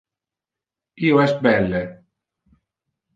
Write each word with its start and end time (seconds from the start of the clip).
Io 1.09 1.19
es 1.25 1.35
belle. 1.47 1.83